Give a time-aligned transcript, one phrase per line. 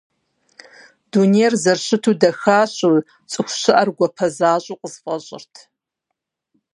[1.11, 2.95] Дунейр зэрыщыту дахащэу,
[3.31, 5.53] цӀыхуу щыӀэр гуапэ защӀэу къысфӀэщӀырт.